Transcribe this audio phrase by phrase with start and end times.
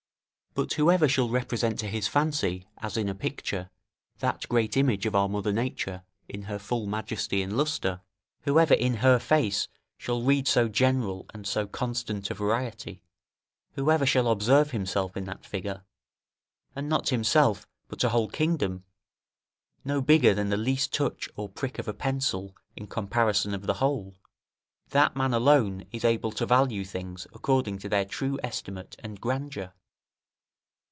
[0.53, 3.69] But whoever shall represent to his fancy, as in a picture,
[4.19, 8.01] that great image of our mother nature, in her full majesty and lustre,
[8.41, 13.01] whoever in her face shall read so general and so constant a variety,
[13.75, 15.85] whoever shall observe himself in that figure,
[16.75, 18.83] and not himself but a whole kingdom,
[19.85, 23.75] no bigger than the least touch or prick of a pencil in comparison of the
[23.75, 24.15] whole,
[24.89, 29.71] that man alone is able to value things according to their true estimate and grandeur.